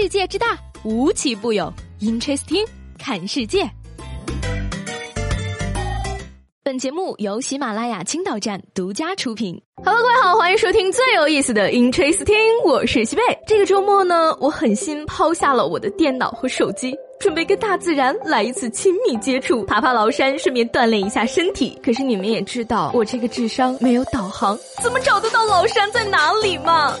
[0.00, 1.74] 世界之大，无奇不有。
[2.00, 2.64] Interesting，
[3.00, 3.68] 看世界。
[6.62, 9.60] 本节目由喜马拉雅青岛站独家出品。
[9.84, 13.22] Hello，各位好，欢迎收听最有意思的 Interesting，我是西贝。
[13.44, 16.96] 这个周末呢，我狠心抛下了我的电脑和手机。
[17.18, 21.76] 准备跟大自然来一次亲密接触，爬爬崂山，顺便锻炼一下身体。
[21.82, 26.94] 可是你们也知道，我这个智商没有导航，怎么找得到崂山在哪里嘛？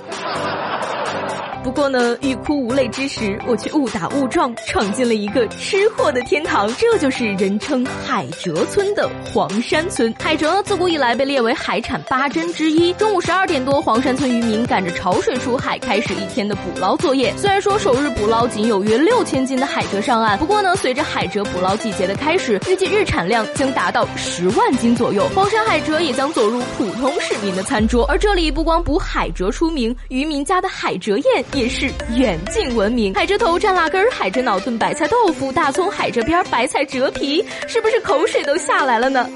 [1.68, 6.66] 不过呢，欲哭无泪之时，我却误打误撞闯进了一个吃货的天堂。
[6.78, 10.10] 这就是人称海蜇村的黄山村。
[10.18, 12.90] 海蜇自古以来被列为海产八珍之一。
[12.94, 17.34] 中午十二点多，黄山村渔民赶着潮水出海，开始一天的捕捞作业。
[17.36, 25.28] 虽然说首日捕捞仅有约六千斤的海蜇上岸，不过呢，随着海蜇捕捞季节的开始，预计日产量将达到十万斤左右。
[25.34, 28.06] 黄山海蜇也将走入普通市民的餐桌。
[28.06, 31.44] 而这里不光捕海蜇出名，渔民家的海蜇宴。
[31.58, 39.28] 也是远近闻名，海蜇头蘸辣根儿，海蜇脑炖白菜豆腐，大葱海蜇边，白菜折皮，是不是口水都下来了呢？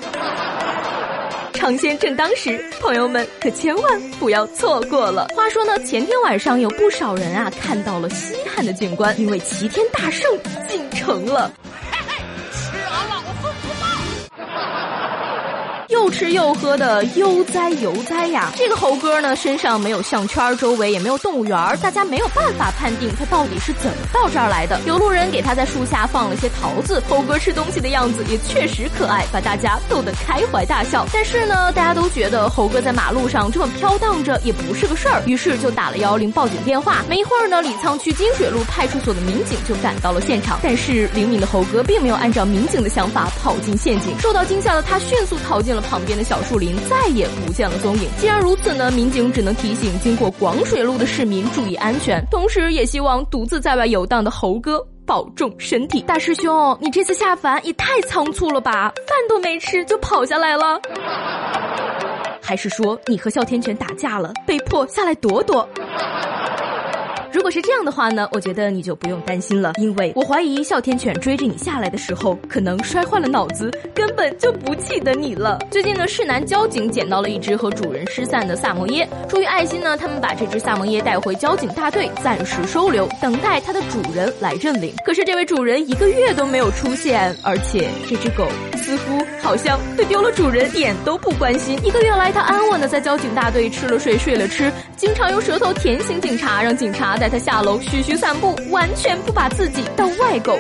[1.53, 5.27] 尝鲜正当时，朋友们可千万不要错过了。
[5.35, 10.31] 话说呢，前天晚上有不少人啊看到了稀罕的景观，因为齐天大圣
[10.69, 11.53] 进城了。
[16.03, 18.51] 又吃又喝的悠哉悠哉呀！
[18.57, 24.81] 这个猴哥呢，身上没有项圈，周围也没有动物园大家没有办法判定他到底是怎么到这儿来的。
[24.85, 31.07] 有路人给他在树下放了些桃子，猴哥吃东西的样子也确实可爱，把大家逗得开怀大笑。
[31.13, 37.05] 但是呢，大家都觉得猴哥在马路上这么飘荡着也不是个事儿，于是就打了幺幺零报警电话。
[37.09, 40.59] 没一会儿呢，李沧区金水路派出所的民警就赶到了现场。
[40.65, 45.81] 但是灵敏的猴哥并没有按照民警的想法跑进陷阱，受到惊吓的他迅速逃进了。
[45.93, 48.09] 旁边的小树林再也不见了踪影。
[48.17, 56.01] 既然如此呢，民警只能提醒经过广水路的市民注意安全，同时也希望独自在外游荡的猴哥保重身体。
[56.01, 60.81] 大师兄，你这次下凡也太仓促了吧，饭都没吃就跑下来了？
[62.41, 65.69] 还是说你和哮天犬打架了，被迫下来躲躲？
[67.33, 75.59] 如果是这样的话呢，我觉得你就不用担心了，因为我怀疑哮天犬追着你下来的时候，可能摔坏了脑子，根本就不记得你了。
[75.71, 84.95] 最近呢，市南交警捡到了一只和主人失散的萨摩耶，出于爱心呢，他们把这只萨摩耶带回交警大队暂时收留，等待它的主人来认领。
[85.05, 88.47] 可是这位主人一个月都没有出现，而且这只狗
[88.93, 91.79] 似乎好像对丢了主人一点都不关心。
[91.83, 97.17] 一个月来，他安稳的在交警大队吃了睡，睡了吃，经常用舌头舔醒警察，让警察。
[97.17, 100.59] 带他下楼嘘嘘散步，完全不把自己当外狗。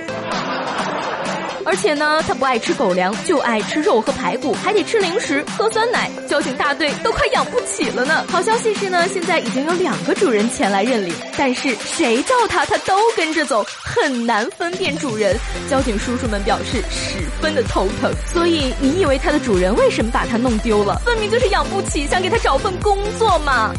[1.65, 6.11] 而且呢，他不爱吃狗粮，就爱吃肉和排骨，还得吃零食、喝酸奶。
[6.29, 8.25] 交警大队都快养不起了呢。
[8.29, 15.37] 好消息是呢，现在已经有两个主人前来认领，但是谁叫他，他都跟着走，很难分辨主人。
[15.71, 18.13] 交警叔叔们表示十分的头疼。
[18.33, 21.01] 所以你以为他的主人为什么把他弄丢了？
[21.05, 23.73] 分明就是养不起，想给他找份工作嘛。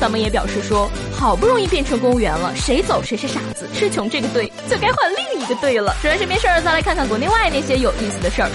[0.00, 3.66] 咱们也表示说，好不容易变成公务员了，谁走谁是傻子。
[3.74, 5.94] 吃穷这个队就该换另就对了。
[6.00, 8.50] 说完身边事儿，再来看看国内外那些有意思的事儿。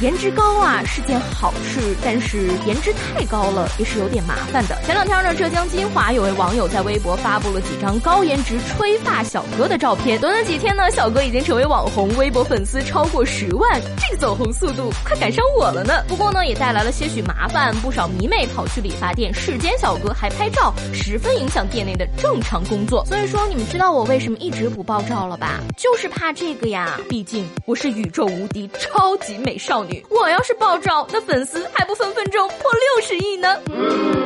[0.00, 4.76] 颜值高啊是件好事，但是颜值太高了也是有点麻烦的。
[4.84, 10.18] 前两天呢，浙江金华有位网友在微博发布了几张高颜值吹发小哥的照片。
[10.20, 16.02] 短短几天呢，小哥已经成为网红，微博粉丝超过十万，这个走红速度快赶上我了呢。
[16.08, 20.72] 不过呢，也带来了些许麻烦，不少迷妹跑去理发店视奸小哥，还拍照。
[20.92, 25.60] 十分影响店内的正常工作，所以说你们知道我为什么一直不爆照了吧？
[25.76, 34.19] 就是怕这个呀，毕竟我是宇宙无敌超级美少女，我要是爆照，那粉丝还不分分钟破六十亿呢？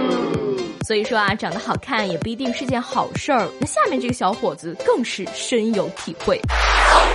[0.86, 3.48] 所以说啊，长得好看也不一定是件好事儿。
[3.58, 6.38] 那下面这个小伙子更是深有体会。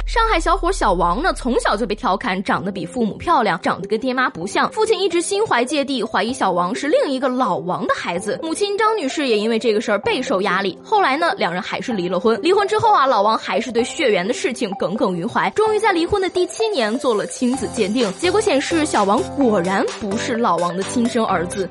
[0.07, 4.71] 上海小伙小王呢，从小就被调侃长得比父母漂亮，长得跟爹妈不像。
[4.71, 8.39] 父亲一直心怀芥蒂，怀疑小王是另一个老王的孩子。
[8.41, 10.75] 母亲张女士也因为这个事儿备受压力。
[10.83, 12.39] 后来呢，两人还是离了婚。
[12.41, 15.47] 离婚之后啊，老王还是对血缘的事情耿耿于怀。
[15.51, 21.69] 终于在离婚的第七年做了亲子鉴定，结果显示小王果然不是老王的亲生儿子。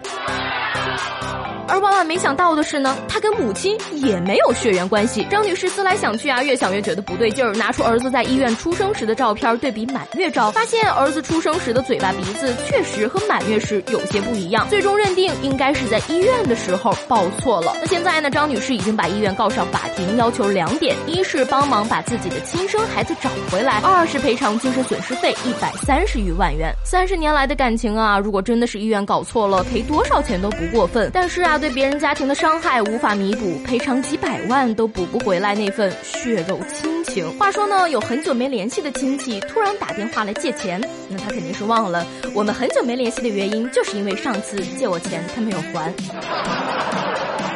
[1.69, 5.27] 而万万没想到的是呢，他跟母亲也没有血缘关系。
[5.31, 17.77] 张女士思来想去啊，越想越觉得不对劲儿，拿出儿子在医院出生时的照片对比满月照，发现儿子出生时的嘴巴鼻子确实和满月时有些不一样，最终认定应该是在医院的时候报错了。
[17.81, 26.73] 那现在呢，张女士已经把医院告上法庭，要求两点：一是帮忙把自己的亲生孩子找回来；二是赔偿精神损失费一百三十余万元。
[26.85, 31.11] 三十年来的感情啊，如果真的是医院搞错了，赔多少钱都不过分。
[31.13, 31.58] 但是啊。
[31.59, 37.37] 对别人家庭的伤害无法弥补，赔偿几百万都补不回来那份血肉亲情。
[37.37, 45.93] 话说呢，有很久没联系的亲戚突然打电话来借钱，那他肯定是忘了我们很久没联系的原因，就是因为上次借我钱他没有还。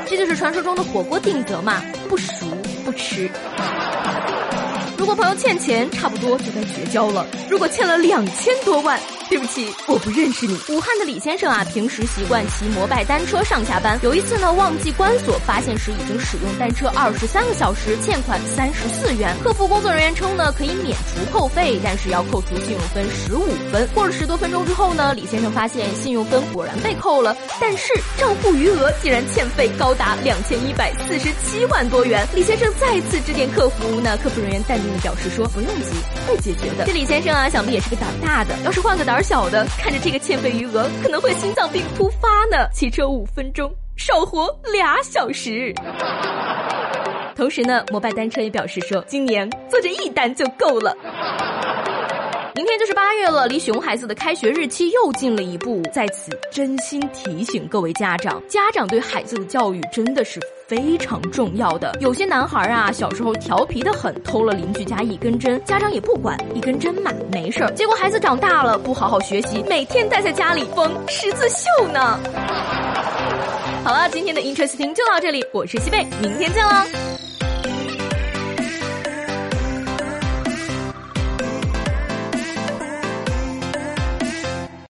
[0.04, 2.44] 这就是传说中的火锅定则嘛，不熟
[2.84, 3.30] 不吃。
[4.98, 7.26] 如果朋友欠钱，差不多就该绝交了。
[7.48, 8.98] 如果欠了两千多万。
[9.28, 10.58] 对不起，我不认识你。
[10.68, 13.98] 武汉的李先生啊，平时习惯骑摩拜单车上下班。
[14.02, 19.34] 有一次呢，忘记关锁，发现时已经使用单车二十三个小时，欠款三十四元。
[19.42, 23.88] 客服工作人员称呢，可以免除扣费，但是要扣除信用分十五分。
[23.94, 32.26] 过了十多分钟之后呢，李先生发现信用分果然被扣了，但是账户余额竟然欠费高达两千一百四十七万多元。
[32.34, 35.90] 李先生再次致电客服，那客服人员淡定的表示说，不用急，
[36.26, 36.84] 会解决的。
[36.84, 42.68] 这李先生啊，想必也是个胆大的，要是换个小的看着这个欠费余额，可能会心脏病突发呢。
[42.72, 45.72] 骑车五分钟，少活俩小时。
[47.34, 50.94] 同时呢，摩拜单车也表示说，今年做这一单就够了。
[52.54, 55.80] 明天就是八月了，离熊孩子的开学日期又近了一步。
[55.90, 60.38] 在此，真心提醒各位家长，家长对孩子的教育真的是
[60.68, 61.96] 非常重要的。
[61.98, 67.72] 有些男孩啊，小时候调皮的很，偷了邻居家一根针，家长也不管，一根针嘛，没事儿。
[67.72, 72.20] 结果孩子长大了，不好好学习，每天待在家里缝十字绣呢。
[73.82, 77.01] 好了，今天的 Interesting 就到这里，我是西贝，明天见喽。